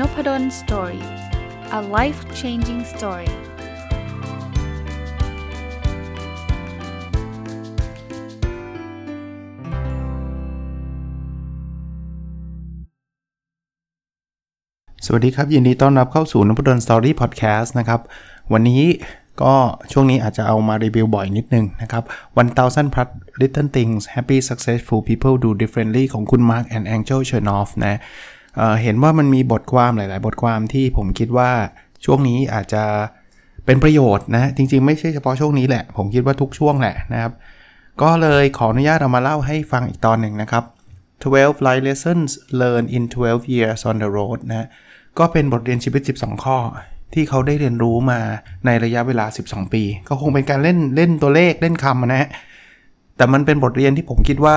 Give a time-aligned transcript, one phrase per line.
[0.00, 1.04] นพด ล story
[1.78, 3.30] a life changing story
[15.06, 18.00] สวัสดีครับ ยินดีต้อนรับเข้าสู่นพดล story podcast นะครับ
[18.52, 18.82] วันนี้
[19.42, 19.54] ก็
[19.92, 22.04] ช่วงนี้อาจจะเอามารีวิวบ่อยนิดนึงนะครับ
[22.34, 23.08] 1000 plus
[23.40, 27.96] little things happy successful people do differently ของคุณ Mark and Angel Chernoff นะ
[28.56, 31.50] เเห็นว่ามันมีบทความหลาย ๆ บทความที่ผมคิดว่า
[32.04, 32.84] ช่วงนี้อาจจะ
[33.66, 37.32] เป็นประโยชน์นะ จริง ๆ ไม่ใช่เฉพาะช่วงนี้แหละ ผมคิดว่าทุกช่วงแหละนะครับ
[38.02, 40.64] ก็เลยขออนุญาตเอามาเล่าให้ฟังอีกตอนหนึ่งนะครับ
[41.22, 42.30] 12 life lessons
[42.60, 44.66] learned in 12 years on the road นะ
[45.18, 46.58] ก็เป็นบทเรียนชีวิต 12 ข้อ
[47.14, 48.20] ที่เขาได้เรียนรู้มา
[48.66, 52.28] ในระยะเวลา 12 ปี ก็คงเป็นการเล่นเล่นตัวเลขเล่นคำนะฮะ
[53.16, 54.56] แต่มันเป็นบทเรียนที่ผมคิดว่า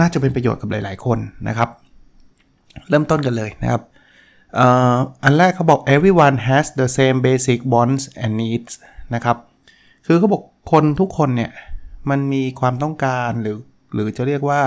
[0.00, 1.18] น่าจะเป็นประโยชน์กับหลาย ๆ คน
[1.48, 1.68] นะครับ
[2.88, 3.82] เริ่มต้นกันเลยนะครับ
[5.24, 8.72] อันแรกเขาบอก everyone has the same basic wants and needs
[9.14, 9.36] นะครับ
[10.06, 11.50] คือเขาบอกคนทุกคนเนี่ย
[12.10, 13.58] มันมีความต้องการหรือ
[13.94, 14.60] หรือจะเรียกว่า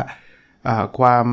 [1.00, 1.26] ความ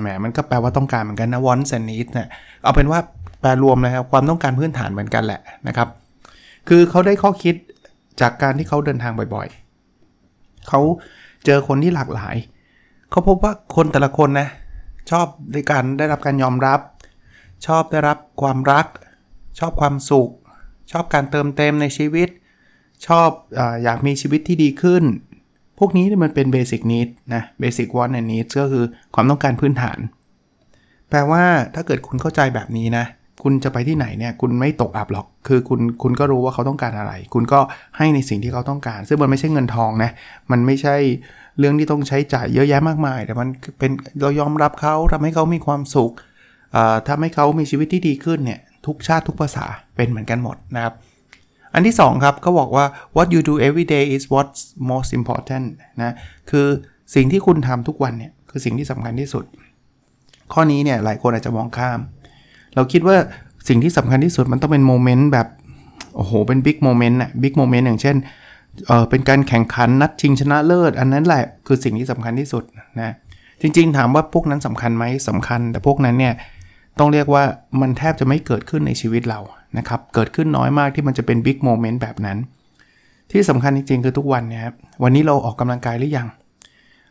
[0.00, 2.28] แหมมันก็แปลว่าต้องการเหมือนกันนะ wants and needs เนี่ย
[2.62, 3.00] เอาเป็นว่า
[3.40, 5.88] แปลรวมนะครับ ความต้องการพื้นฐานเหมือนกันแหละนะครับ
[6.68, 7.54] คือเขาได้ข้อคิด
[8.20, 10.80] จากการที่เขาเดินทางบ่อยๆ เขา
[11.44, 12.36] เจอคนที่หลากหลาย
[13.10, 14.48] เขาพบว่าคนแต่ละคนนะ
[15.10, 16.80] ชอบในการได้รับการยอมรับ
[17.66, 18.86] ชอบได้รับความรัก
[19.58, 20.30] ชอบความสุข
[20.92, 22.28] ชอบการเติมเต็มในชีวิต
[23.06, 25.04] ชอบออยากมีชีวิตที่ดีขึ้น
[25.78, 28.84] พวกนี้มันเป็นเบสิกนิดนะเบสิกวันแอนนิดก็คือ
[29.14, 29.98] ความต้องการพื้นฐาน
[31.10, 31.42] แปลว่า
[31.74, 33.04] ถ้าเกิดคุณเข้าใจแบบนี้นะ
[33.42, 37.60] คุณจะไปที่ไหนเนี่ยคุณไม่ตกอับหรอก คือคุณคุณก็รู้ว่าเขาต้องการอะไร คุณก็
[37.96, 40.10] ให้ในสิ่งที่เขาต้องการ ซึ่งมันไม่ใช่เงินทองนะ
[40.50, 40.96] มันไม่ใช่
[41.58, 43.90] เรื่องที่ต้องใช้จ่ายเยอะแยะมากมาย แต่มันเป็น
[44.20, 46.12] เรายอมรับเขาทำให้เขามีความสุข
[47.08, 49.66] ทำให้เขามีชีวิตที่ดีขึ้นเนี่ยทุกชาติทุกภาษา
[49.96, 50.94] เป็นเหมือนกันหมดนะครับ
[51.74, 52.84] อันที่ 2 ครับก็บอกว่า
[53.16, 54.60] what you do every day is what's
[54.92, 55.66] most important
[56.02, 56.14] นะ
[56.50, 56.66] คือ
[57.14, 59.44] สิ่งที่คุณทำทุกวันเนี่ยคือสิ่งที่สำคัญที่สุด
[60.52, 62.00] ข้อนี้เนี่ยหลายคนอาจจะมองข้าม
[62.74, 63.16] เราคิดว่า
[63.68, 65.46] สิ่งที่สำคัญที่สุดมันต้องเป็น moment แบบ
[66.16, 68.16] โอ้โหเป็น big moment อะ big moment อย่างเช่น
[68.86, 72.64] เออเป็นการแข่งขันนัดชิงชนะเลิศ อันนั้นแหละคือสิ่งที่สำคัญที่สุด
[73.00, 73.12] นะ
[73.62, 76.34] จริง ๆ ถามว่าพวกนั้นสำคัญไหมสำคัญ แต่พวกนั้นเนี่ย
[76.98, 77.42] ต้องเรียกว่า
[77.80, 79.40] มันแทบจะไม่เกิดขึ้นในชีวิตเรา
[79.78, 82.38] นะครับเกิดขึ้นน้อยมากที่มันจะเป็น big moment แบบนั้น
[83.30, 86.28] ที่สำคัญจริง ๆ คือทุกวันเนี่ยครับวันนี้เราออกกำลังกายหรือยัง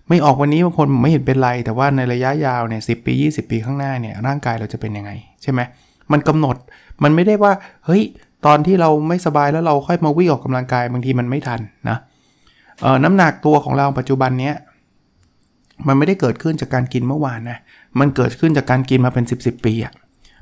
[0.10, 5.12] ไม่ออกวันนี้บางคนไม่เห็นเป็นไร แต่ว่าในระยะยาวเนี่ยสิบปี 20 ปีข้างหน้าเนี่ยร่างกายเราจะเป็นยังไง
[5.42, 5.60] ใช่ไหม
[6.12, 6.56] มันกำหนด
[7.04, 7.54] มันไม่ได้ว่า
[7.86, 8.04] เฮ้ย
[8.46, 11.98] ตอนที่เราไม่สบายแล้วเราค่อยมาวิ่งออกกำลังกายบางทีมันไม่ทันนะ
[12.82, 14.56] เออน้ำหนักตัวของเราปัจจุบันเนี้ย
[15.88, 17.60] มันไม่ได้เกิดขึ้นจากการกินเมื่อวานนะ
[18.00, 19.94] มันเกิดขึ้นจากการกินมาเป็น 10บสปีอะ่ะ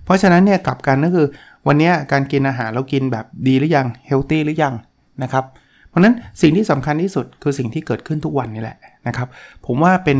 [0.06, 1.28] เพราะฉะนั้นเนี่ยกลับกันก็คือ
[1.68, 4.74] วันนี้การกินอาหารเรากินแบบดีหรือยังเฮลตี้หรือยัง
[5.24, 5.46] นะครับ
[5.90, 8.78] เพราะนั้นสิ่งที่สำคัญที่สุดคือสิ่งที่เกิดขึ้นทุกวันนี่แหละ
[9.08, 9.28] นะครับ
[9.66, 10.20] ผมว่าเป็น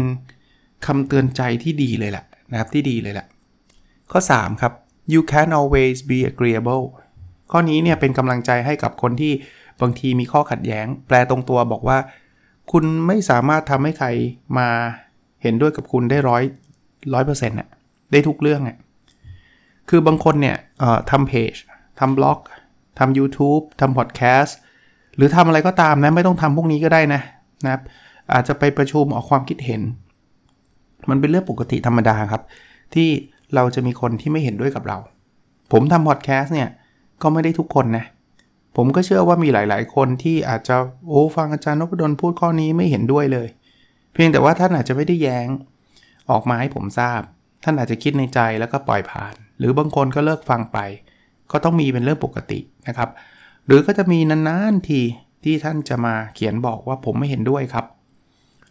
[0.86, 3.26] คำเตือนใจที่ดีเลยแหละนะครับที่ดีเลยแหละ
[4.12, 4.74] ข้อ 3 ครับ
[5.14, 6.84] you can always be agreeable
[7.52, 9.34] ข้อนี้เนี่ยเป็นกำลังใจให้กับคนที่
[9.82, 11.98] บางทีมีข้อขัดแย้ง แปลตรงตัวบอกว่า
[12.72, 14.08] คุณไม่สามารถทำให้ใคร
[14.58, 14.70] มา
[15.42, 16.44] เห็นด้วยกับคุณได้ร้อย
[17.14, 17.70] ร้อยเปอร์เซ็นต์น่ะ
[18.12, 18.78] ได้ทุกเรื่องอะ
[19.90, 20.58] คือบางคนเนี่ย
[21.12, 21.54] ทำเพจ
[22.00, 22.40] ทำบล็อก
[23.00, 24.58] ทำ YouTube ทำพอดแคสต์
[25.16, 27.22] หรือทำอะไรก็ตามนะ ไม่ต้องทำพวกนี้ก็ได้นะ
[27.64, 27.82] นะครับ
[28.34, 29.82] อาจจะไปประชุมออกความคิดเห็น
[31.10, 32.44] มันเป็นเรื่องปกติธรรมดาครับ
[32.94, 33.10] ที่
[33.56, 34.98] เราจะมีคนที่ไม่เห็นด้วยกับเรา
[35.72, 36.70] ผมทำพอดแคสต์เนี่ย
[37.24, 38.06] ก็ไม่ได้ทุกคนนะ
[38.76, 40.76] ผมก็เชื่อว่ามีหลาย ๆ คนที่อาจจะ
[41.08, 43.48] โอ้ฟังอาจารย์นพดลพูดข้อนี้ไม่เห็นด้วยเลย
[44.14, 45.48] เพียงแต่ว่าท่านอาจจะไม่ได้แย้ง
[46.32, 47.22] ออกมาให้ผมทราบ
[47.64, 50.80] ท่านอาจจะคิดในใจแล้วก็ปล่อยผ่าน หรือบางคนก็เลิกฟังไป
[51.52, 53.10] ก็ต้องมีเป็นเรื่องปกตินะครับ
[53.66, 55.02] หรือก็จะมีนานๆที
[55.44, 57.86] ที่ท่านจะมาเขียนบอกว่าผมไม่เห็นด้วยครับ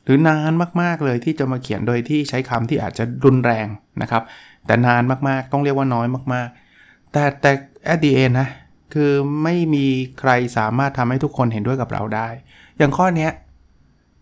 [0.05, 0.53] หรือนาน
[0.83, 3.67] มากๆเลยที่จะมาเขียนโดยที่ใช้คำที่อาจจะรุนแรง
[4.03, 4.23] นะครับ
[4.67, 7.53] แต่นานมากๆต้องเรียกว่าน้อยมากๆ แต่แต่
[7.93, 8.49] at the end นะ
[8.95, 9.13] คือ
[9.43, 9.87] ไม่มี
[10.21, 12.29] ใครสามารถทำให้ทุกคนเห็นด้วยกับเราได้
[12.79, 13.29] อย่างข้อนี้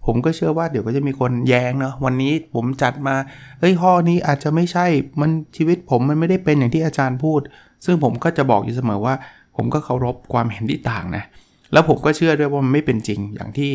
[0.07, 3.15] ผมก็เชื่อว่าเดี๋ยวก็จะมีคนแย้งเนาะวันนี้ผมจัดมา
[3.61, 4.87] เฮ้ยข้อนี้อาจจะไม่ใช่
[5.21, 7.41] มันชีวิตผมมันไม่ได้เป็นอย่างที่อาจารย์พูด
[7.85, 9.15] ซึ่งผมก็จะบอกอยู่เสมอว่า
[9.57, 11.25] ผมก็เคารพความเห็นที่ต่างนะ
[11.73, 13.73] แล้วผมก็เชื่อด้วยว่ามันไม่เป็นจริงอย่างที่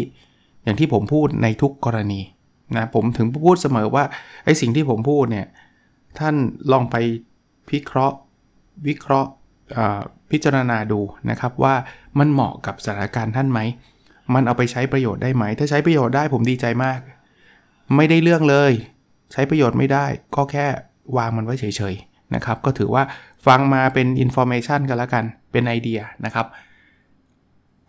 [0.63, 2.21] อย่างที่ผมพูดในทุกกรณี
[2.75, 4.03] นะผมถึงพูดเสมอว่า
[4.45, 5.47] ไอ้สิ่งที่ผมพูดเนี่ย
[6.19, 6.35] ท่าน
[6.71, 6.95] ลองไป
[7.69, 8.17] พิเคราะห์
[8.87, 9.31] วิเคราะห์
[10.31, 11.75] พิจารณาดูนะครับว่า
[12.19, 13.59] มันเหมาะกับสถานการณ์ท่านไหม
[14.33, 16.99] มันเอาไปใช้ประโยชน์ได้ไหม ถ้าใช้ประโยชน์ได้ผมดีใจมาก
[17.95, 18.71] ไม่ได้เรื่องเลย
[19.33, 20.65] ใช้ประโยชน์ไม่ได้ก็แค่
[21.17, 23.03] วางมันไว้เฉยๆนะครับ ก็ถือว่า
[23.47, 26.45] ฟังมาเป็น information กันแล้วกันเป็นไอเดียนะครับ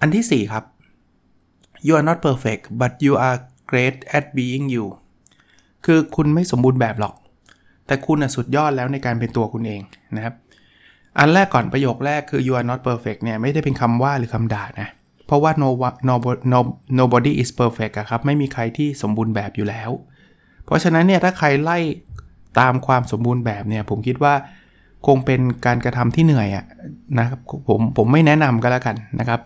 [0.00, 0.64] อันที่ 4 ครับ
[1.87, 3.38] you are not perfect but you are
[3.70, 4.87] great at being you
[5.84, 7.14] คือคุณไม่สมบูรณ์แบบหรอก
[7.87, 9.81] แต่คุณสุดยอดแล้วในการเป็นตัวคุณเอง
[10.17, 10.34] นะครับ
[11.19, 14.89] อันแรกก่อนประโยคแรกคือ you are not perfect เนี่ยไม่ได้เป็นคำว่าหรือคำด่านะ
[15.27, 15.69] เพราะว่า no,
[16.09, 16.15] no,
[16.53, 16.61] no
[17.01, 19.91] nobody is perfect อะครับ ไม่มีใครที่สมบูรณ์แบบอยู่แล้ว
[20.65, 21.79] เพราะฉะนั้นเนี่ยถ้าใครไล่
[22.61, 24.35] ตามความสมบูรณ์แบบเนี่ยผมคิดว่า
[25.07, 26.65] คงเป็นการกระทำที่เหนื่อยอะ
[27.19, 29.41] นะครับผมผมไม่แนะนำก็แล้วกันนะครับ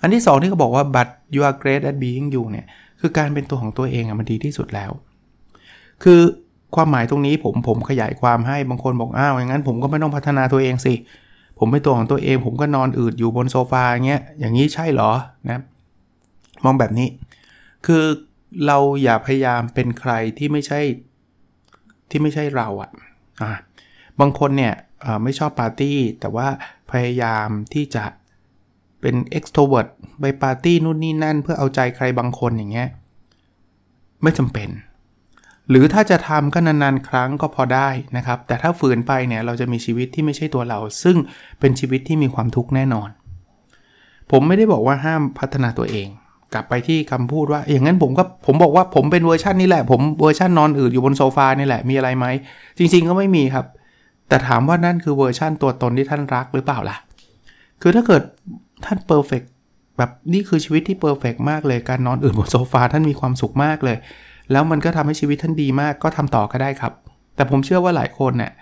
[0.00, 2.66] อันที่ 2 ที่เขาบอกว่า but you are great at being you เนี่ย
[3.00, 4.90] คือการเป็นตัวของตัวเองอะมันดีที่สุดแล้ว
[6.02, 6.20] คือ
[6.74, 10.94] ความหมายตรงนี้ผมผมขยายความให้บางคนบอกอ้าวอย่างนั้นผมก็ไม่ต้องพัฒนาตัวเองสิ
[11.58, 15.12] ผมเป็นตัวของตัวเองผมก็นอนอืดอยู่บนโซฟาอย่างเงี้ยอย่างนี้ใช่เหรอ
[15.48, 15.60] นะ
[16.64, 17.08] มองแบบนี้
[17.86, 18.04] คือ
[18.66, 20.80] เราอย่าพยายามเป็นใครที่ไม่ใช่
[22.10, 22.90] ที่ไม่ใช่เราอะ
[23.42, 23.52] อะ
[24.20, 24.74] บางคนเนี่ย
[25.22, 26.48] ไม่ชอบปาร์ตี้ แต่ว่า
[26.92, 28.04] พยายามที่จะ
[29.00, 29.88] เป็น extrovert
[30.20, 32.88] ไปปาร์ตี้นู่นนี่นั่น เพื่อเอาใจใครบางคนอย่างเงี้ย
[34.22, 34.68] ไม่จำเป็น
[35.70, 41.16] หรือถ้าจะทำก็นานๆ ครั้งก็พอได้นะครับ แต่ถ้าฝืนไปเนี่ยเราจะมีชีวิตที่ไม่ใช่ตัวเรา ซึ่ง
[41.60, 43.08] เป็นชีวิตที่มีความทุกข์แน่นอน
[44.30, 46.08] ผมไม่ได้บอกว่าห้ามพัฒนาตัวเอง
[46.54, 52.26] กลับไปที่คำพูดว่า อย่างนั้นผมก็ผมบอกว่าผมเป็นเวอร์ชันนี้แหละ ผมเวอร์ชันนอนอืดอยู่บนโซฟานี่แหละมีอะไรไหม
[52.78, 53.66] จริง ๆ ก็ไม่มีครับ
[54.28, 56.96] แต่ถามว่านั่นคือเวอร์ชันตัวตนที่ท่านรักหรือเปล่าล่ะ
[57.82, 58.22] คือถ้าเกิด
[58.84, 59.42] ท่าน perfect
[59.98, 63.96] แบบนี่คือชีวิตที่ perfect มากเลยการนอนอืดบนโซฟาท่านมีความสุขมากเลย
[64.50, 66.92] แล้วมันก็ทำให้ชีวิตท่านดีมากก็ทำต่อก็ได้ครับ
[67.34, 68.52] แต่ผมเชื่อว่าหลายคนเนี่ย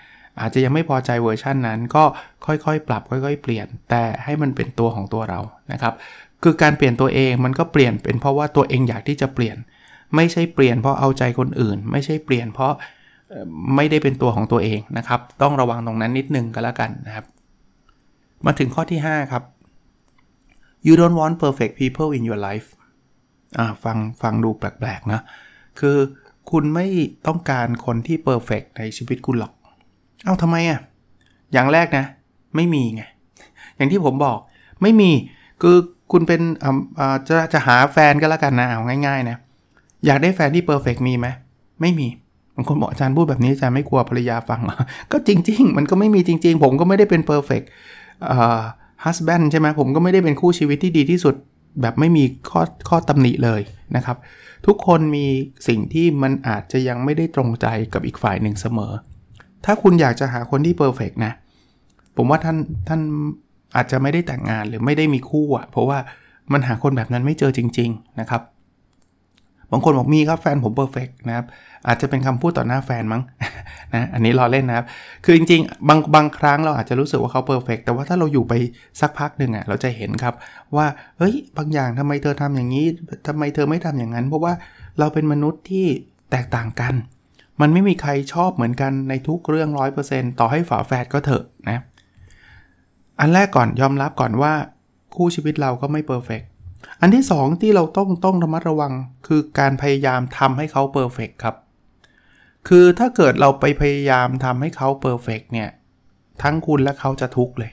[0.41, 2.05] อาจจะยังไม่พอใจเวอร์ชันนั้น ก็
[2.47, 5.41] ค่อยๆ ปรับค่อย ๆ เปลี่ยน แต่ให้มันเป็นตัวของตัวเรา
[5.73, 5.95] นะครับ
[6.43, 9.57] คือการเปลี่ยนตัวเองมันก็เปลี่ยนเป็นเพราะว่าตัวเองอยากที่จะเปลี่ยน
[10.17, 12.73] ไม่ใช่เปลี่ยนเพราะเอาใจคนอื่น ไม่ใช่เปลี่ยนเพราะ
[13.77, 17.27] ไม่ได้เป็นตัวของตัวเองนะครับ ต้องระวังตรงนั้นนิดนึงก็แล้วกันนะครับ
[18.47, 19.43] มาถึงข้อที่ 5 ครับ
[20.87, 22.69] you don't want perfect people in your life
[23.59, 25.21] อ่าฟังฟังดูแปลกๆนะ
[25.81, 25.99] คือ
[26.51, 26.87] คุณไม่
[27.27, 29.53] ต้องการคนที่ perfect ในชีวิตคุณหรอก
[30.25, 30.81] เอ้าทำไมอะ
[31.53, 32.05] อย่างแรกนะ
[32.57, 33.03] ไม่มีไง
[33.77, 34.39] อย่างที่ผมบอก
[34.83, 35.11] ไม่มี
[35.63, 35.77] คือ
[36.13, 36.41] คุณเป็น
[37.29, 39.37] จะจะหาแฟนก็แล้วกันนะเอาง่าย ๆ นะ
[40.07, 41.27] อยากได้แฟนที่ perfect มีไหม
[41.81, 42.09] ไม่มี
[42.55, 44.61] บางคนบอกอาจารย์พูดแบบนี้อาจารย์ไม่กลัวภรรยาฟัง
[45.13, 47.67] ก็จริง ๆ มันก็ไม่มีจริง ๆ ผมก็ไม่ได้เป็น perfect
[48.31, 48.63] อ่า
[49.05, 51.35] husband ใช่ไหมผมก็ไม่ได้เป็นคู่ชีวิตที่ดีที่สุด
[51.81, 53.61] แบบไม่มีข้อข้อตำหนิเลย
[53.97, 54.17] นะครับ
[54.67, 55.27] ทุกคนมี
[55.69, 58.93] สิ่งที่มันอาจจะยังไม่ได้ตรงใจกับอีกฝ่ายหนึ่งเสมอ
[59.65, 61.33] ถ้าคุณอยากจะหาคนที่ perfect นะ
[62.17, 62.57] ผมว่าท่าน
[62.89, 63.01] ท่าน
[63.77, 65.99] อาจจะไม่ได้แต่งงานหรือไม่ได้มีคู่อะเพราะว่า
[66.53, 68.43] มันหาคนแบบนั้นไม่เจอจริง ๆ นะครับ
[69.73, 71.47] บางคนบอกมีครับแฟนผม perfect นะครับ
[71.87, 73.23] อาจจะเป็นคำพูดต่อหน้าแฟนมั้ง
[73.95, 74.87] นะอันนี้ล้อเล่นนะครับ
[75.25, 78.53] คือจริงๆ บางบางครั้งเราอาจจะรู้สึกว่าเขา perfect แต่ว่าถ้าเราอยู่ไป
[79.01, 80.35] สักพักหนึ่งอะ่ะเราจะเห็นครับ
[80.77, 80.87] ว่า
[81.19, 82.87] เฮ้ยบางอย่างทำไมเธอทำอย่างนี้
[83.27, 84.53] ทำไมเธอไม่ทำอย่างนั้น เพราะว่า
[84.99, 85.87] เราเป็นมนุษย์ที่
[86.31, 86.95] แตกต่างกัน
[87.61, 89.71] มันไม่มีใครชอบเหมือนกันในทุกเรื่อง
[90.05, 91.83] 100%ต่อให้ฝาแฝดก็เถอะนะ
[93.21, 94.53] อันแรกก่อนยอมรับก่อนว่า
[95.17, 96.43] คู่ชีวิตเราก็ไม่ perfect
[97.01, 98.93] อันที่ 2 ที่เราต้องต้องระมัดระวัง
[99.27, 101.57] คือการพยายามทำให้เขา perfect ครับ
[102.69, 105.69] คือถ้าเกิดเราไปพยายามทำให้เขาเพอร์เฟกเนี่ย
[106.43, 107.71] ทั้งคุณและเขาจะทุกข์เลย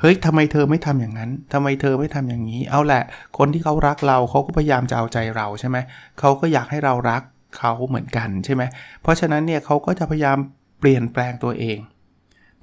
[0.00, 3.02] เฮ้ยทำไมเธอไม่ทำอย่างนั้นทำไมเธอไม่ทำอย่างนี้ เอาแหละ
[3.38, 5.76] คนที่เขารักเราเขาก็พยายามจะเอาใจเราใช่ไหม
[6.18, 7.22] เขาก็อยากให้เรารัก
[7.58, 8.62] เขาเหมือนกันใช่ไหม
[9.02, 10.38] เพราะฉะนั้นเนี่ยเขาก็จะพยายาม
[10.78, 11.78] เปลี่ยนแปลงตัวเอง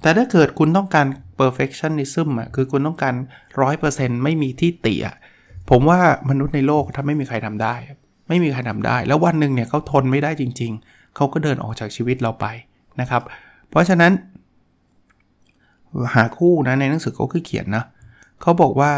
[0.02, 1.06] แต่ถ้าเกิดคุณต้องการ
[1.38, 3.14] perfectionism อะ คือคุณต้องการ
[3.68, 5.16] 100%ไม่มีที่ติอะ
[5.70, 7.74] ผมว่ามนุษย์ในโลกถ้าไม่มีใครทำได้
[8.28, 12.46] ไม่มีใครทำได้ แล้ววันหนึ่งเนี่ยเขาทนไม่ได้จริง ๆ เขาก็เดินออกจากชีวิตเราไป
[13.00, 13.22] นะครับ
[13.70, 14.12] เพราะฉะนั้น
[16.14, 17.84] หาคู่นะในหนังสือเขาคือเขียนนะ
[18.42, 18.90] เขาบอกว่า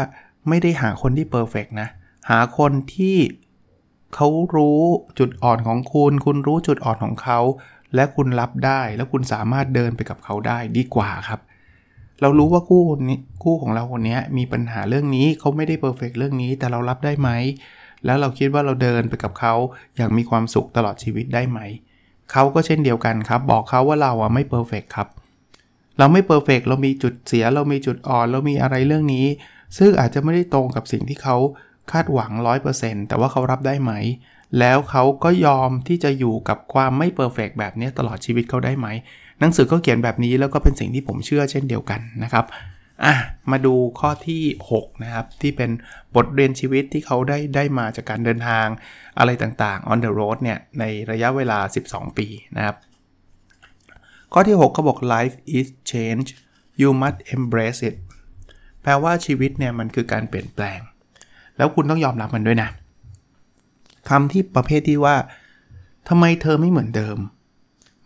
[0.49, 1.89] ไม่ได้หาคนที่ perfect นะ
[2.29, 3.17] หาคนที่
[4.15, 4.81] เขารู้
[5.19, 7.39] จุดอ่อนของคุณ คุณรู้จุดอ่อนของเขา
[7.95, 11.39] และคุณรับได้ แล้วคุณสามารถเดินไปกับเขาได้ดีกว่าครับ
[12.21, 17.29] เรารู้ว่าคู่คนนี้คู่ของเราคนนี้มีปัญหาเรื่องนี้เขาไม่ได้ perfect เรื่องนี้ แต่เรารับได้ไหม
[18.05, 19.53] แล้วเราคิดว่าเราเดินไปกับเขา
[19.95, 21.59] อย่างมีความสุขตลอดชีวิตได้ไหม
[22.31, 25.07] เขาก็เช่นเดียวกันครับ บอกเขาว่าเราอะไม่ perfect ครับ
[25.97, 29.25] เราไม่ perfect เรามีจุดเสีย เรามีจุดอ่อน เรามีอะไรเรื่องนี้
[29.77, 31.37] ซึ่งอาจจะไม่ได้ตรงกับสิ่งที่เขา
[31.91, 32.31] คาดหวัง
[32.71, 33.91] 100%แต่ว่าเขารับได้ไหม
[34.59, 38.87] แล้วเขาก็ยอมที่จะอยู่กับความไม่ perfect แบบนี้ตลอดชีวิตเขาได้ไหม
[39.41, 42.45] หนังสือก็เขียนแบบนี้แล้วก็เป็นสิ่งที่ผมเชื่อเช่นเดียวกันนะครับ
[43.05, 43.15] อะ
[43.51, 44.43] มาดูข้อที่
[44.73, 45.69] 6นะครับที่เป็น
[46.15, 48.65] บทเรียนชีวิตที่เขาได้ได้มาจากการเดินทาง
[49.19, 52.75] อะไรต่างๆ on the road เนี่ยในระยะเวลา 12 ปีนะครับ
[54.33, 56.27] ข้อที่ 6 เขาบอก life is change
[56.81, 57.95] you must embrace it
[58.81, 60.79] แปลว่าชีวิตเนี่ยมันคือการเปลี่ยนแปลง
[61.57, 62.69] แล้วคุณต้องยอมรับมันด้วยนะ
[64.09, 65.15] คำที่ประเภทที่ว่า
[66.09, 67.17] ทำไมเธอไม่เหมือนเดิม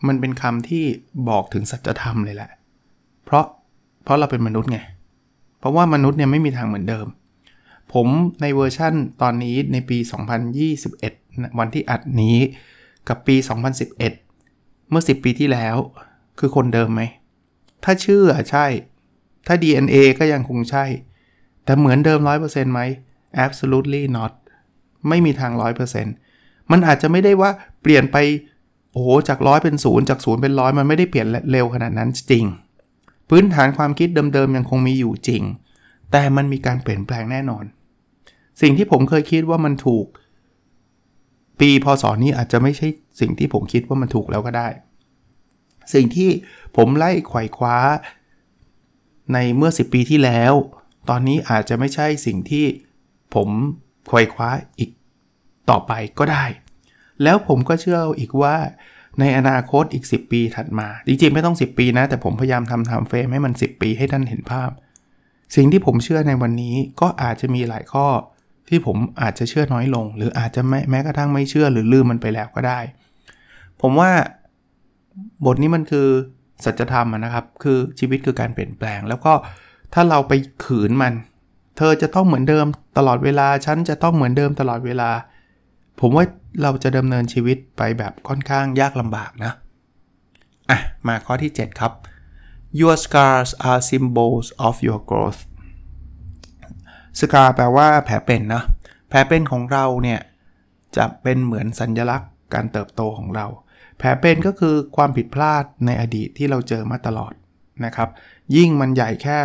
[0.08, 0.84] มันเป็นคำที่
[1.30, 2.50] บอกถึงสัจธรรมเลยแหละ
[3.26, 3.46] เพราะ
[4.04, 4.80] เพราะเราเป็นมนุษย์ไง
[5.60, 7.08] เพราะว่ามนุษย์เนี่ยไม่มีทางเหมือนเดิม
[7.94, 8.08] ผม
[8.42, 9.98] ในเวอร์ชั่นตอนนี้ในปี
[10.78, 12.38] 2021 วันที่อัดนี้
[13.08, 13.36] กับปี
[13.92, 15.76] 2011 เมื่อ 10 ปีที่แล้ว
[16.40, 17.02] คือคนเดิมไหม
[17.84, 18.66] ถ้าชื่อใช่
[19.48, 20.86] ถ้า DNA ก็ยังคงใช่
[21.64, 22.82] แต่เหมือนเดิม 100%ไหม
[23.46, 24.32] absolutely not
[25.10, 25.52] ไม่มีทาง
[26.12, 28.18] 100%มันอาจจะไม่ได้ว่าเปลี่ยนไป
[28.96, 32.46] โอ้โหจากร้อยเป็นศูนย์จากศูนย์เป็นร้อยมันไม่ได้เปลี่ยนเร็วขนาดนั้นจริง
[33.30, 35.44] พื้นฐานความคิดเดิมๆยังคงมีอยู่จริง
[36.12, 37.66] แต่มันมีการเปลี่ยนแปลงแน่นอน
[38.62, 40.06] สิ่งที่ผมเคยคิดว่ามันถูก
[41.60, 42.88] ปีพศนี้อาจจะไม่ใช่
[43.20, 44.68] สิ่งที่ผมคิดว่ามันถูกแล้วก็ได้
[45.94, 46.30] สิ่งที่
[46.78, 47.78] ผมไล่ไขว่คว้า
[49.34, 50.54] ในเมื่อ 10 ปีที่แล้ว
[51.10, 52.66] ตอนนี้อาจจะไม่ใช่สิ่งที่
[53.36, 53.50] ผม
[54.08, 54.50] ไขว่คว้า
[54.80, 54.90] อีก
[55.70, 56.46] ต่อไปก็ได้
[57.24, 58.56] แล้วผมก็เชื่ออีกว่า
[59.20, 64.70] ในอนาคตอีก 10 ปีถัดมา จริงๆ ไม่ต้อง 10 ปีนะ แต่ผมพยายามทำทำเฟรมให้มัน 10 ปีให้ท่านเห็นภาพ
[65.56, 68.08] สิ่งที่ผมเชื่อในวันนี้ก็อาจจะมีหลายข้อ
[68.70, 72.80] ที่ผมอาจจะเชื่อน้อยลง หรืออาจจะแม้แม้กระทั่งไม่เชื่อหรือลืมมันไปแล้วก็ได้
[73.82, 74.12] ผมว่า
[75.46, 76.08] บทนี้มันคือ
[76.66, 79.34] สัจธรรมนะครับคือชีวิตคือการเปลี่ยนแปลง แล้วก็
[79.94, 80.34] ถ้าเราไป
[80.66, 81.14] ขืนมัน
[81.78, 82.66] เธอจะต้องเหมือนเดิม
[82.98, 85.10] ตลอดเวลาฉันจะต้องเหมือนเดิมตลอดเวลา
[86.02, 86.26] ผมว่า
[86.62, 89.52] เราจะดำเนินชีวิตไปแบบค่อนข้างยากลำบากนะ
[90.70, 91.92] อะ มาข้อที่ 7 ครับ
[92.80, 95.42] your scars are symbols of your growth
[97.20, 98.64] สกาแปลว่าแผลเป็นนะ
[99.10, 100.20] แผลเป็นของเราเนี่ย
[100.98, 103.48] จะเป็นเหมือนสัญญลักษณ์การเติบโตของเรา
[103.98, 107.34] แผลเป็นก็คือความผิดพลาดในอดีตที่เราเจอมาตลอด
[107.86, 108.10] นะครับ
[108.56, 109.38] ยิ่งมันใหญ่แค่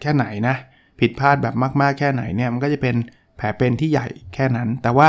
[0.00, 0.56] แค่ไหนนะ
[1.00, 2.96] ผิดพลาดแบบมาก ๆ แค่ไหนเนี่ย มันก็จะเป็น
[3.36, 5.08] แผลเป็นที่ใหญ่แค่นั้น แต่ว่า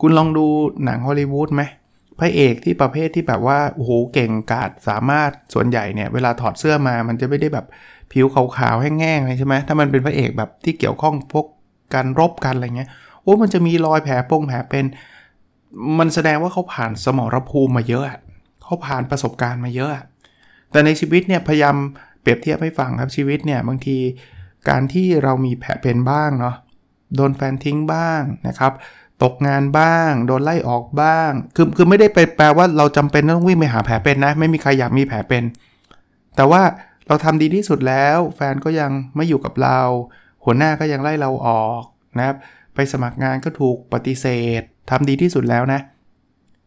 [0.00, 0.46] คุณลองดู
[0.84, 1.62] หนังฮอลลีวูดไหม
[2.18, 7.66] พระเอกที่ประเภทที่แบบว่าโอ้โหเก่งกาจสามารถส่วนใหญ่เนี่ยเวลาถอดเสื้อมามันจะไม่ได้แบบ
[8.12, 11.46] ผิวขาวๆแห้งๆเลยใช่ไหมถ้ามันเป็นพระเอกแบบที่เกี่ยวข้องพวก
[11.94, 12.90] การรบกันอะไรเงี้ย
[13.22, 14.84] โอ้มันจะมีรอยแผลปงแผลเป็น
[15.98, 18.04] มันแสดงว่าเขาผ่านสมรภูมิมาเยอะ
[18.64, 19.90] เขาผ่านประสบการณ์มาเยอะ
[20.70, 21.76] แต่ในชีวิตเนี่ยพยายาม
[22.20, 23.98] เปรียบเทียบให้ฟังครับชีวิตเนี่ยบางที
[24.68, 26.56] การที่เรามีแผลเป็นบ้างเนาะ
[27.16, 28.72] โดนแฟนทิ้งบ้างนะครับ
[29.22, 35.42] ตกงานบ้าง โดนไล่ออกบ้าง คือคือไม่ได้ไปแปลว่าเราจำเป็นต้องวิ่งไปหาแผลเป็นนะ ไม่มีใครอยากมีแผลเป็น
[36.36, 36.62] แต่ว่า
[37.08, 39.80] เราทำดีที่สุดแล้ว แฟนก็ยังไม่อยู่กับเรา
[40.44, 41.82] หัวหน้าก็ยังไล่เราออก
[42.18, 42.36] นะครับ
[42.74, 44.26] ไปสมัครงานก็ถูกปฏิเส
[44.60, 45.80] ธทำดีที่สุดแล้วนะ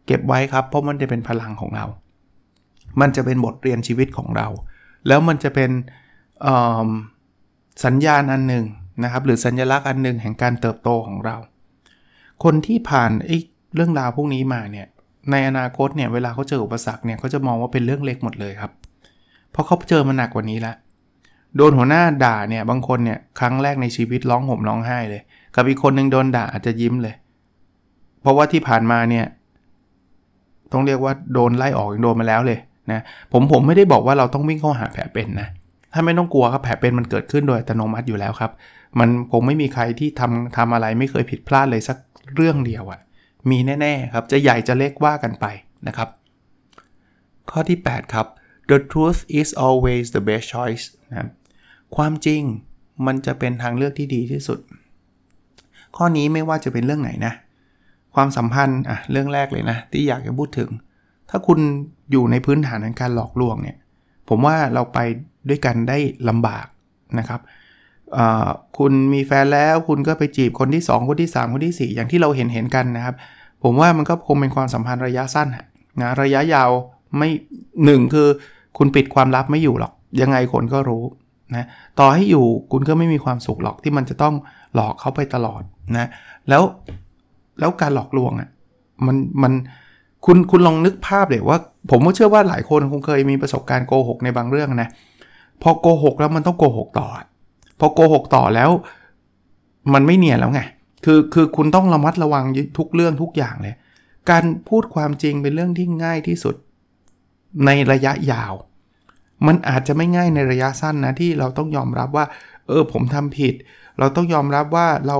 [0.05, 1.85] เก็บไว้ครับเพราะมันจะเป็นพลังของเรา
[3.01, 4.47] มันจะเป็นบทเรียนชีวิตของเรา
[5.07, 5.71] แล้วมันจะเป็น
[7.85, 8.65] สัญญาณอันหนึ่ง
[9.03, 11.35] นะครับ หรือสัญญลักษณ์อันหนึ่งแห่งการเติบโตของเรา
[12.43, 13.37] คนที่ผ่านไอ้
[13.75, 14.87] เรื่องราวพวกนี้มาเนี่ย
[15.31, 18.71] ในอนาคตเนี่ยเวลาเขาเจออุปสรรคเนี่ยเขาจะมองว่าเป็นเรื่องเล็กหมดเลยครับ
[19.51, 20.75] เพราะเขาเจอมาหนักกว่านี้ล้ว
[21.57, 25.21] โดนหัวหน้าด่าเนี่ยบางคนเนี่ยครั้งแรกในชีวิตร้องห่มร้องไห้เลย
[25.55, 27.15] กับอีกคนนึงโดนด่าอาจจะยิ้มเลย
[28.21, 29.25] เพราะว่าที่ผ่านมาเนี่ย
[30.71, 32.59] ต้องเรียกว่าโดนไล่ออกโดนมาแล้วเลย
[32.91, 35.47] นะผมผมไม่ได้บอกว่าเราต้องวิ่งเข้าหาแผลเป็นนะ
[35.93, 38.51] ถ้าไม่ต้องกลัวครับแผลเป็นมันเกิดขึ้นโดยอัตโนมัติอยู่แล้วครับ
[38.99, 41.97] มันคงไม่มีใครที่ทำทำอะไรไม่เคยผิดพลาดเลยสัก
[42.35, 43.01] เรื่องเดียวอะ
[43.49, 45.45] มีแน่ๆครับจะใหญ่จะเล็กว่ากันไป
[45.87, 46.09] นะครับ
[47.49, 48.27] ข้อที่ 8 ครับ
[48.69, 51.29] the truth is always the best choice นะ
[51.95, 52.41] ความจริง
[53.05, 54.59] มันจะเป็นทางเลือกที่ดีที่สุด
[55.97, 57.33] ข้อนี้ไม่ว่าจะเป็นเรื่องไหนนะ
[58.15, 60.69] ความสัมพันธ์อะเรื่องแรกเลยนะ ที่อยากจะพูดถึง
[61.29, 61.59] ถ้าคุณ
[62.11, 63.77] อยู่ในพื้นฐานของการหลอกลวงเนี่ย
[64.29, 64.99] ผมว่าเราไป
[65.49, 65.97] ด้วยกันได้
[66.29, 66.65] ลำบาก
[67.19, 67.41] นะครับ
[68.77, 73.15] คุณมีแฟนแล้วคุณก็ไปจีบคนที่ 2 คนที่ 3 คนที่ 4 อย่างที่เราเห็นเห็นกันนะครับ
[73.63, 75.47] ผมว่ามันก็คงเป็นความสัมพันธ์ระยะสั้น
[76.01, 76.69] นะระยะยาว
[77.17, 77.29] ไม่
[77.85, 78.27] หนึ่งคือ
[78.77, 81.03] คุณปิดความลับไม่อยู่หรอก ยังไงคนก็รู้
[81.55, 81.65] นะ
[81.99, 84.35] ต่อให้อยู่คุณก็ไม่มีความสุขหรอกที่มันจะต้อง
[84.75, 85.61] หลอกเขาไปตลอด
[85.97, 86.09] นะ
[86.49, 86.63] แล้ว
[87.59, 88.49] แล้วการหลอกลวงอะ่ะ
[89.05, 89.53] มันมัน
[90.25, 91.59] คุณคุณลองนึกภาพเลยว่า
[91.91, 94.89] ผมก็เชื่อว่าหลายคนคงเคยมีประสบการณ์โกหกในบางเรื่องนะ
[95.61, 97.07] พอโกหกแล้วมันต้องโกหกต่อ
[97.79, 98.69] พอโกหกต่อแล้ว
[99.93, 100.61] มันไม่เนียนแล้วไง
[101.05, 102.45] คือคือคุณต้องระมัดระวัง
[102.77, 103.75] ทุกเรื่องทุกอย่างเลย
[104.29, 106.55] การพูดความจริงเป็นเรื่องที่ง่ายที่สุด
[107.65, 108.53] ในระยะยาว
[109.47, 112.25] มันอาจจะไม่ง่ายในระยะสั้นนะที่เราต้องยอมรับว่า
[112.67, 113.55] เออผมทำผิด
[113.99, 115.17] เราต้องยอมรับว่าเรา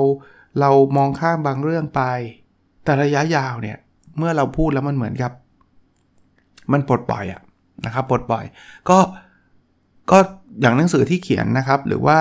[0.60, 2.02] เรามองข้ามบางเรื่องไป
[2.84, 3.78] แต่ระยะยาวเนี่ย
[4.18, 5.32] เมื่อเราพูดแล้วมันเหมือนกับ
[6.72, 7.42] มันปลดปล่อยอะ
[7.86, 8.46] นะครับปลดปล่อย
[8.90, 8.98] ก็
[10.12, 10.18] ก็
[10.62, 12.18] อย่างหนังสือที่เขียนนะครับ หรือว่า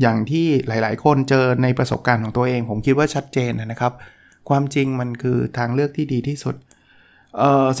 [0.00, 3.92] อย่างที่หลาย ๆ คนเจอในประสบการณ์ของตัวเอง ผมคิดว่าชัดเจนนะครับ
[4.48, 6.54] ความจริงมันคือทางเลือกที่ดีที่สุด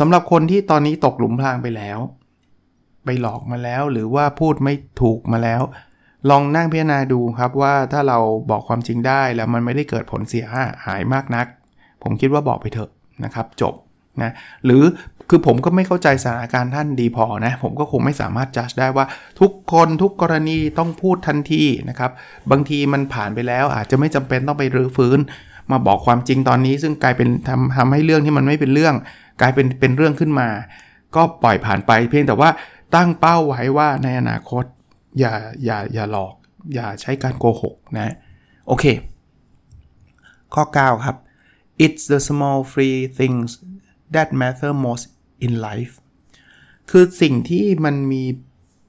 [0.00, 1.98] สำหรับคนที่ตอนนี้ตกหลุมพรางไปแล้ว
[3.04, 5.62] ไปหลอกมาแล้วหรือว่าพูดไม่ถูกมาแล้ว
[6.30, 8.18] ลองนั่งพิจารณาดูครับว่าถ้าเรา
[8.50, 10.44] บอกความจริงได้แล้วมันไม่ได้เกิดผลเสีย
[10.86, 11.46] หายมากนัก
[12.02, 12.90] ผมคิดว่าบอกไปเถอะ
[13.24, 13.74] นะครับ จบ
[14.22, 14.32] นะ
[14.64, 14.82] หรือ
[15.30, 19.06] คือผมก็ไม่เข้าใจสถานการณ์ท่านดีพอนะผมก็คงไม่สามารถจัดได้ว่า
[19.40, 22.10] ทุกคนทุกกรณีต้องพูดทันทีนะครับ
[22.50, 25.18] บางทีมันผ่านไปแล้วอาจจะไม่จำเป็นต้องไปรื้อฟื้น
[25.70, 28.94] มาบอกความจริงตอนนี้ ซึ่งกลายเป็นทำทำให้เรื่องที่มันไม่เป็นเรื่อง
[29.40, 30.48] กลายเป็นเป็นเรื่องขึ้นมา
[31.16, 32.50] ก็ปล่อยผ่านไปเพียงแต่ว่า
[32.94, 34.64] ตั้งเป้าไว้ว่าในอนาคต
[35.18, 35.32] อย่า
[35.64, 36.34] อย่าอย่าหลอก
[36.74, 38.14] อย่าใช้การโกหกนะ
[38.68, 38.84] โอเค
[40.54, 41.16] ข้อ 9 ครับ
[41.84, 43.48] it's the small free things
[44.14, 45.04] that matter most
[45.46, 45.94] in life
[46.90, 48.24] คือสิ่งที่มันมี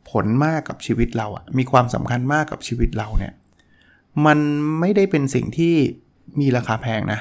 [0.10, 3.34] ผลมากกับชีวิตเราอะมีความสำคัญมากกับชีวิตเราเนี่ย
[4.26, 4.40] มัน
[4.80, 5.76] ไม่ได้เป็นสิ่งที่
[6.40, 7.20] มีราคาแพงนะ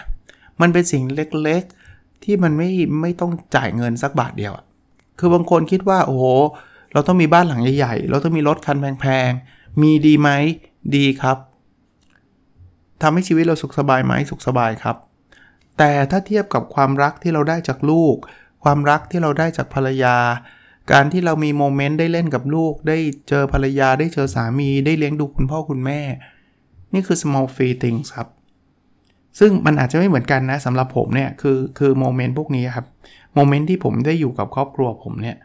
[0.61, 2.71] มันเป็นสิ่งเล็กๆ ที่มันไม่
[3.01, 4.65] ไม่ต้องจ่ายเงินสักบาทเดียวอะ
[5.19, 6.25] คือบางคนคิดว่า โอ้โห
[6.93, 10.31] เราต้องมีบ้านหลังใหญ่ๆ เราต้องมีรถคันแพงๆ มีดีไหม
[10.97, 11.37] ดีครับ
[13.03, 14.97] ทำให้ชีวิตเราสุขสบายไหม สุขสบายครับ
[15.79, 18.17] แต่ถ้าเทียบกับความรักที่เราได้จากลูก
[18.65, 20.17] ความรักที่เราได้จากภรรยา
[20.93, 22.99] การที่เรามีโมเมนต์ได้เล่นกับลูก ได้
[23.29, 26.01] เจอภรรยา ได้เจอสามี ได้เลี้ยงดูคุณพ่อคุณแม่
[26.95, 28.29] นี่คือ small free things ครับ
[29.39, 32.87] ซึ่งมันอาจจะไม่เหมือนกันนะสำหรับผมเนี่ยคือคือโมเมนต์พวกนี้ครับ
[33.35, 35.37] โมเมนต์ที่ผมได้อยู่กับครอบครัวผมเนี่ย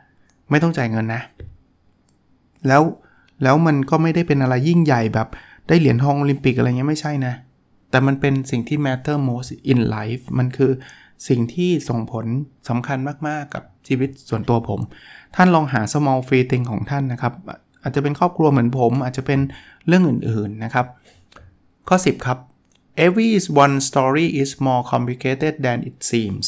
[0.49, 1.21] ไม่ต้องจ่ายเงินนะ
[2.67, 2.81] แล้ว
[3.43, 5.27] แล้วมันก็ไม่ได้เป็นอะไรยิ่งใหญ่แบบ
[5.67, 7.33] ได้เหรียญทองโอลิมปิกอะไรเงี้ยไม่ใช่นะ
[7.89, 10.71] แต่มันเป็นสิ่งที่ matter most in life มันคือ
[11.27, 12.25] สิ่งที่ส่งผล
[12.69, 14.79] สำคัญมาก ๆ กับชีวิตส่วนตัวผม
[15.35, 17.33] ท่านลองหา small free thing ของท่านนะครับ
[17.81, 19.39] อาจจะเป็นครอบครัวเหมือนผม อาจจะเป็น
[19.87, 20.85] เรื่องอื่น ๆ นะครับ
[21.89, 22.37] ข้อ 10 ครับ
[23.05, 23.29] every
[23.63, 26.45] one story is more complicated than it seems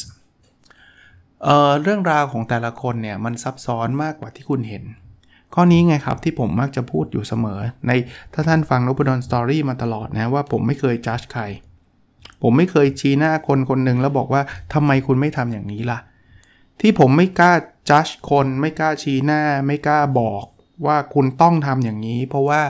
[1.43, 4.83] เเรื่องราวของแต่ละคนเนี่ยมันซับซ้อนมากกว่าที่คุณเห็น
[5.53, 7.91] ข้อนี้ไงครับที่ผมมักจะพูดอยู่เสมอ ใน
[8.33, 11.43] ถ้าท่านฟังนบดอนสตอรี่มาตลอดนะว่าผมไม่เคยจัดใคร
[12.41, 14.41] ผมไม่เคยชี้หน้าคนคนหนึ่งแล้วบอกว่า
[14.73, 15.99] ทำไมคุณไม่ทำอย่างนี้ล่ะ
[16.81, 17.53] ที่ผมไม่กล้า
[17.89, 20.45] จัดคนไม่กล้าชี้หน้า ไม่กล้าบอก
[20.85, 22.61] ว่าคุณต้องทำอย่างนี้ เพราะว่า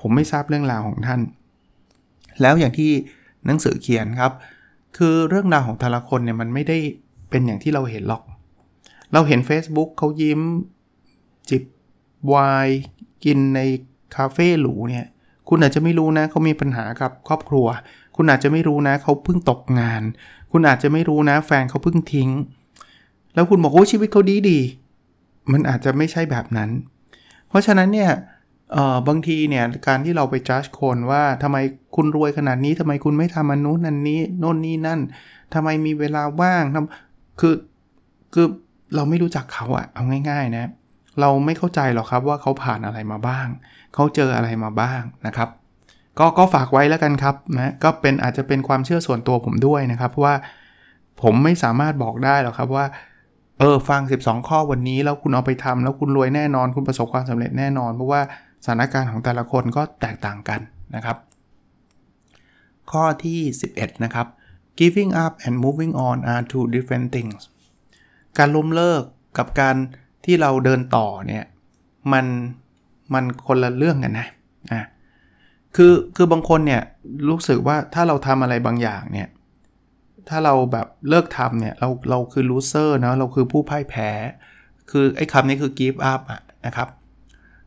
[0.00, 1.20] ผมไม่ทราบเรื่องราวของท่าน
[2.40, 2.90] แล้วอย่างที่
[3.46, 4.32] หนังสือเขียนครับ
[4.96, 6.78] คือเรื่องราวของแต่ละคนเนี่ยมันไม่ได้
[7.30, 8.22] เป็นอย่างที่เราเห็นหรอก
[9.12, 10.40] เราเห็น Facebook เขายิ้ม
[11.50, 11.62] จิบ
[12.32, 12.68] วาย
[13.24, 13.60] กินใน
[14.16, 15.06] คาเฟ่หรูเนี่ย
[15.48, 17.66] คุณอาจจะไม่รู้นะเขามีปัญหากับครอบครัว
[18.16, 20.02] คุณอาจจะไม่รู้นะเขาเพิ่งตกงาน
[20.52, 22.30] คุณอาจจะไม่รู้นะ แฟนเขาเพิ่งทิ้ง
[23.34, 24.60] แล้วคุณบอกโอ้ชีวิตเขาดีดี
[25.52, 26.70] มันอาจจะไม่ใช่แบบนั้น
[27.48, 28.10] เพราะฉะนั้นเนี่ย
[29.08, 31.56] บางทีเนี่ยการที่เราไปจัดคนว่าทำไม
[31.96, 35.00] คุณรวยขนาดนี้ทำไมคุณไม่ทำอันนู้นนันนี้โน่นนี่นั่น
[35.54, 37.54] ทำไมมีเวลาว่างทำคือ
[38.34, 38.46] คือ
[38.94, 40.70] เราไม่รู้จักเขาอะเอาง่ายๆนะ
[41.20, 43.46] เราไม่เข้าใจหรอกครับว่าเขาผ่านอะไรมาบ้าง
[43.94, 45.48] เขาเจออะไรมาบ้างนะครับ
[46.18, 50.36] ก็ก็ฝากไว้แล้วกันครับนะก็เป็นอาจจะเป็นความเชื่อส่วนตัวผมด้วยนะครับเพราะว่า
[51.22, 52.86] ผมไม่สามารถบอกได้หรอกครับว่า
[53.58, 58.20] เออฟัง 12 ข้อวันนี้แล้วคุณเอาไปทำแล้วคุณรวยแน่นอน คุณประสบความสำเร็จแน่นอน เพราะว่า
[58.64, 60.60] สถานการณ์ของแต่ละคนก็แตกต่างกัน
[60.94, 61.16] นะครับ
[62.92, 63.40] ข้อที่
[63.72, 64.26] 11 นะครับ
[64.80, 67.40] giving up and moving on are two different things
[68.38, 69.02] การล้มเลิก
[69.38, 69.76] กับการ
[70.24, 71.44] ที่เราเดินต่อเนี่ย
[72.12, 72.26] มัน
[73.14, 74.28] มันคนละเรื่องกันนะ
[74.72, 74.82] อะ
[75.76, 76.82] คือคือบางคนเนี่ย
[77.28, 79.28] รู้สึกว่าถ้าเราทำอะไรบางอย่างเนี่ย
[80.28, 84.10] ถ้าเราแบบเลิกทำเนี่ยเราเราคือ loser นะเราคือผู้พ่ายแพ้
[84.90, 86.88] คือไอ้คำนี้คือ give up อะนะครับ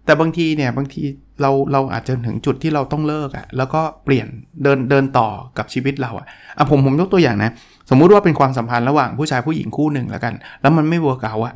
[0.06, 1.02] แต่บางทีเนี่ยบางที
[1.42, 4.28] เราเราอาจจะถึงจุดที่เราต้องเลิกอะแล้วก็เปลี่ยน
[4.64, 7.52] เดินเดินต่อกับชีวิตเราอะอะผมผมยกตัวอย่างนะ
[7.90, 11.54] สมมุติว่าเป็นความสัมพันธ์ระหว่างผู้ชายผู้หญิงคู่หนึ่งแล้วกัน แล้วมันไม่ work เอาอะ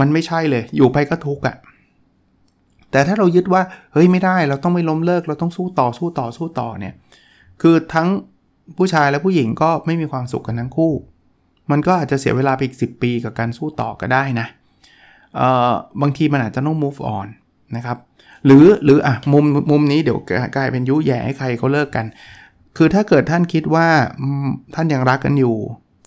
[0.00, 1.56] มันไม่ใช่เลยอยู่ไปก็ทุกข์อะ
[2.90, 6.94] แต่ถ้าเรายึดว่าเฮ้ยไม่ได้เราต้องไม่ล้มเลิก เราต้องสู้ต่อสู้ต่อสู้ต่อเนี่ย
[7.62, 8.08] คือทั้ง
[8.76, 10.92] ผู้ชายและผู้หญิงก็ไม่มีความสุขกันทั้งคู่
[11.70, 14.46] มันก็อาจจะเสียเวลาไปอีก 10 ปีกับการสู้ต่อก็ได้นะ
[16.02, 17.26] บางทีมันอาจจะต้อง move on
[17.76, 17.98] นะครับ
[18.46, 20.18] หรือหรืออะมุมมุมนี้เดี๋ยว
[20.56, 22.06] กลายเป็นยุแย่ให้ใครเขาเลิกกัน
[22.76, 23.88] คือถ้าเกิดท่านคิดว่า
[24.74, 25.56] ท่านยังรักกันอยู่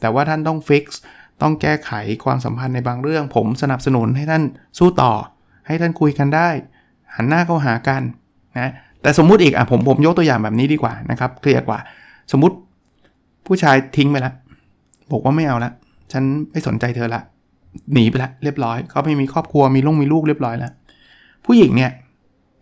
[0.02, 1.00] แต่ว่าท่านต้องฟิกซ์
[1.42, 1.92] ต้องแก้ไข
[2.26, 4.44] ความสัมพันธ์ในบางเรื่อง ผมสนับสนุนให้ท่าน
[4.80, 5.14] สู้ต่อ
[5.68, 6.50] ให้ท่านคุยกันได้
[7.16, 8.02] หันหน้าเข้าหากัน
[8.60, 8.72] นะ
[9.02, 11.80] แต่สมมุติอีกอะผมผมยกตัวอย่างแบบนี้ดีกว่านะครับเคลียร์กว่า
[12.32, 12.56] สมมุติ
[13.48, 14.34] ผู้ชายทิ้งไปแล้ว
[15.12, 15.72] บอกว่าไม่เอาละ
[16.12, 17.22] ฉันไม่สนใจเธอละ
[17.94, 20.72] หนีไปล้วเรียบร้อยเขาไม่มีครอบครัวมีลูกมีลูกเรียบร้อยแล้ว
[21.46, 21.92] ผู้หญิงเนี่ย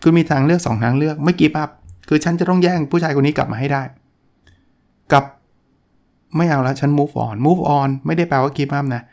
[0.01, 1.69] คือมีทางเลือกสองทางเลือกไม่กี่ปับ
[2.09, 3.81] คือฉันจะต้องแย่งผู้ชายคนนี้กลับมาให้ได้
[5.13, 5.23] กับ
[6.37, 9.03] ไม่เอาแล้วฉัน move on move on ไม่ได้แปลว่า keep up นะ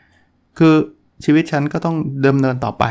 [0.57, 0.73] คือ
[1.25, 2.83] ชีวิตฉันก็ต้องเดิมเนินต่อไป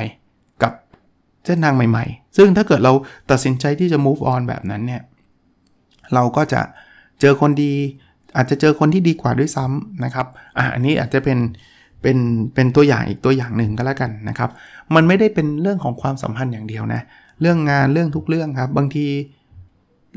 [1.47, 2.93] เส้นทางใหม่ๆ ซึ่งถ้าเกิดเรา
[3.31, 5.03] ตัดสินใจที่จะ move on แบบนั้นเนี่ย
[6.15, 6.61] เราก็จะ
[7.21, 7.73] เจอคนดี
[8.37, 11.39] อาจจะเจอคนที่ดีกว่าด้วยซ้ำนะครับ อะอันนี้อาจจะเป็น
[12.03, 12.19] เป็น
[12.55, 14.51] เป็นตัวอย่างอีกตัวอย่างหนึ่งก็แล้วกันนะครับ
[14.95, 17.01] มันไม่ได้เป็นเรื่องของความสัมพันธ์อย่างเดียวนะ
[17.41, 19.07] เรื่องงานเรื่องทุกเรื่องครับ บางที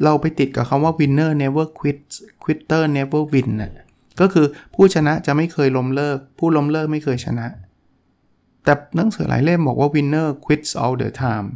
[0.04, 2.00] เราไปติดกับคำว่า winner never quit
[2.44, 3.86] quitter never win นะ่ะ
[4.20, 7.46] ก็คือผู้ชนะจะไม่เคยล้มเลิก ผู้ล้มเลิกไม่เคยชนะ
[8.63, 11.47] แต่หนังสือหลายเล่มบอกว่า winner quits all the time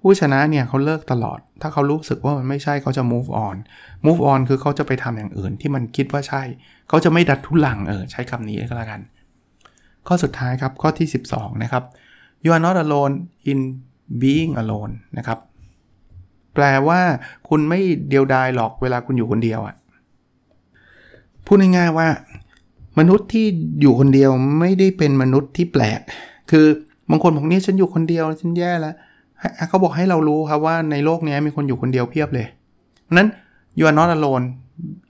[0.00, 3.56] ผู้ชนะเนี่ยเขาเลิกตลอด ถ้าเขารู้สึกว่ามันไม่ใช่เขาจะ move on
[4.06, 6.42] move on คือเขาจะไปทำอย่างอื่นที่มันคิดว่าใช่
[6.88, 9.00] เขาจะไม่ดัดทุลังเออใช้คำนี้ก็แล้วกัน
[10.06, 11.84] ข้อสุดท้ายครับ ข้อที่ 12 นะครับ
[12.44, 13.14] you are not alone
[13.50, 13.58] in
[14.22, 15.38] being alone นะครับ
[16.54, 17.00] แปลว่า
[17.48, 19.76] คุณไม่เดียวดายหรอกเวลาคุณอยู่คนเดียวอะ่ะ
[21.46, 22.08] พูดง่ายๆว่า
[22.98, 23.46] มนุษย์ที่
[23.80, 24.30] อยู่คนเดียว
[24.60, 26.00] ไม่ได้เป็นมนุษย์ที่แปลก
[26.50, 26.66] คือ
[27.10, 28.94] บางคนบอกนี่ฉันอยู่คนเดียวฉันแย่แล้ว
[29.68, 32.46] เขาบอกให้เรารู้ครับว่าในโลกนี้มีคนอยู่คนเดียวเพียบเลย
[33.16, 33.28] นั้น
[33.78, 34.44] you are not alone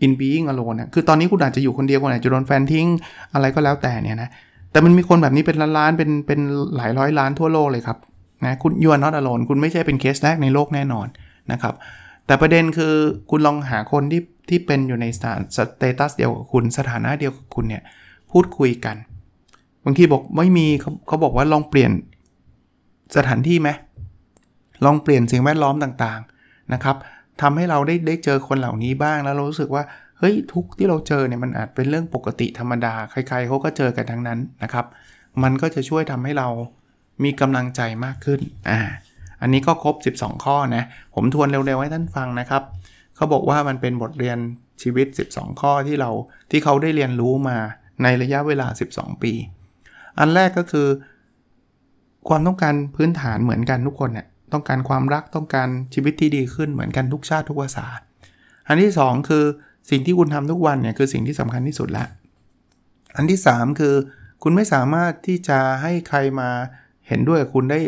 [0.05, 2.87] in being alone นะคือตอนนี้คุณอาจจะอยู่คนเดียวคุณอาจจะโดนแฟนทิ้ง
[3.35, 4.29] อะไรก็แล้วแต่เนี่ยนะ
[4.71, 6.41] แต่มันมีคนแบบนี้เป็นล้านๆเป็นเป็น
[6.77, 7.99] หลายร้อยล้านทั่วโลกเลยครับ
[8.45, 11.07] นะคุณ you are not alone คุณไม่ใช่เป็นเคสแรกในโลกแน่นอน
[11.53, 11.75] นะครับ
[12.27, 12.95] แต่ประเด็นคือ
[13.31, 17.83] คุณลองหาคนที่ที่เป็นอยู่ในสถาน status เดียวกับคุณสถานะเดียวกับคุณเนี่ย
[18.33, 18.97] พูดคุยกัน
[19.87, 21.91] บางทีบอกไม่มีเขาเขาบอกว่าลองเปลี่ยน
[23.17, 23.69] สถานที่ไหม
[24.85, 26.97] ลองเปลี่ยนสิ่งแวดล้อมต่างๆนะครับ
[27.43, 29.85] ทำให้เราได้ได้เจอคนเหล่านี้บ้างแล้วเรารู้สึกว่า
[30.19, 34.87] เฮ้ยทุกที่เราเจอเนี่ยมันอาจเป็นเรื่องปกติธรรมดาใครๆเขาก็เจอกันทั้งนั้นนะครับ
[35.43, 36.49] มันก็จะช่วยทำให้เรา
[37.25, 38.81] มีกำลังใจมากขึ้นอ่า
[39.41, 42.63] อันนี้ก็ครบ 12 ข้อนะ ผมทวนเร็วๆให้ท่านฟังนะครับ
[43.17, 44.39] เขาบอกว่ามันเป็นบทเรียน
[44.83, 46.11] ชีวิต 12 ข้อที่เรา
[46.51, 47.57] ที่เขาได้เรียนรู้มา
[48.03, 49.33] ในระยะเวลา 12 ปี
[50.19, 50.89] อันแรกก็คือ
[52.29, 57.87] ความต้องการพื้นฐานเหมือนกันทุกคนเนี่ยต้องการความรักต้องการชีวิตที่ดีขึ้นเหมือนกันทุกชาติทุกภาษา
[58.69, 59.45] อันที่ 2 คือ
[59.91, 62.05] สิ่งที่คุณทำทุกวันเนี่ยคือสิ่งที่สำคัญที่สุดละ
[63.17, 63.95] อันที่ 3 คือ
[64.43, 66.49] คุณไม่สามารถที่จะให้ใครมา
[67.07, 67.81] เห็นด้วยคุณได้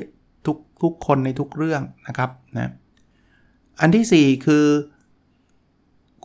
[0.47, 2.73] ทุกทุกคนในทุกเรื่องนะครับนะ
[3.81, 4.65] อันที่ 4 คือ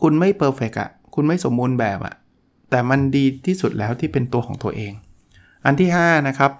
[0.02, 2.14] คุณไม่ perfect อะคุณไม่สมบูรณ์แบบอะ
[2.70, 4.92] แต่มันดีที่สุดแล้วที่เป็นตัวของตัวเอง
[5.66, 6.52] อันที่ 5 นะครับ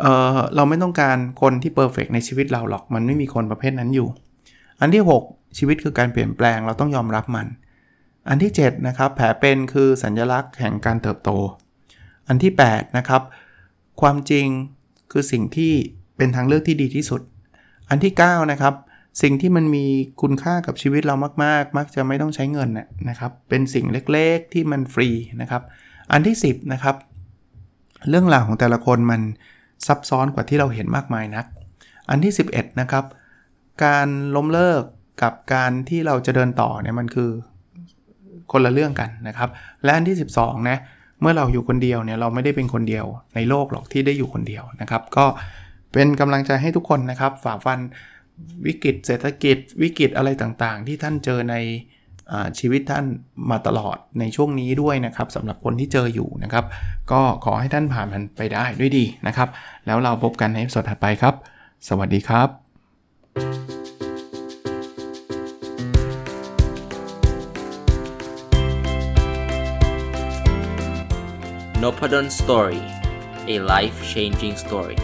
[0.00, 0.04] เอ
[0.36, 4.08] อเราไม่ต้องการคนที่ perfect ในชีวิตเราหรอก มันไม่มีคนประเภทนั้นอยู่
[4.80, 7.46] อันที่ 6 ชีวิตคือการเปลี่ยนแปลงเราต้องยอมรับมัน
[8.28, 11.30] อันที่ 7 นะครับ แผลเป็นคือสัญญลักษณ์แห่งการเติบโต
[12.28, 13.22] อันที่ 8 นะครับ
[14.00, 14.46] ความจริง
[15.12, 15.72] คือสิ่งที่
[16.16, 17.20] เป็นทางเลือกที่ดีที่สุด
[17.90, 18.74] อันที่ 9 นะครับ
[19.22, 19.84] สิ่งที่มันมี
[20.22, 22.70] คุณค่ากับชีวิตเรามาก ๆ มักจะไม่ต้องใช้เงิน
[23.08, 25.08] นะครับ เป็นสิ่งเล็กๆที่มันฟรี
[25.40, 25.62] นะครับ
[26.12, 26.96] อันที่ 10 นะครับ
[28.08, 29.20] เรื่องราวของแต่ละคนมัน
[29.86, 31.46] ซับซ้อนกว่าที่เราเห็นมากมายนัก
[32.10, 33.04] อันที่ 11 นะครับ
[33.84, 34.82] การล้มเลิก
[35.22, 37.30] กับการที่เราจะเดินต่อเนี่ยมันคือ
[38.52, 39.48] คนละเรื่องกันนะครับ
[39.84, 40.78] และอันที่ 12 นะ
[41.20, 45.26] เมื่อเราอยู่คนเดียวเนี่ยเราไม่ได้เป็นคนเดียวในโลกหรอกที่ได้อยู่คนเดียวนะครับ ก็
[45.92, 47.78] เป็นกำลังใจให้ทุกคนนะครับ ฝ่าฟัน
[48.66, 51.54] วิกฤตเศรษฐกิจวิกฤตอะไรต่างๆ ที่ท่านเจอใน
[52.58, 53.04] ชีวิตท่าน
[53.50, 56.64] มาตลอดในช่วงนี้ด้วยนะครับสำหรับคนที่เจออยู่นะครับ
[57.12, 59.48] ก็ขอให้ท่านผ่านมันไปได้ด้วยดีนะครับ
[59.86, 61.34] แล้วเราพบกันในสดถัดไปครับ
[61.88, 62.48] สวัสดีครับ
[71.82, 72.82] n o p a d o n Story
[73.54, 74.98] a life changing story